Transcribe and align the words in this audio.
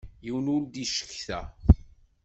Yiwen 0.25 0.51
ur 0.55 0.61
d-icetka. 0.65 1.39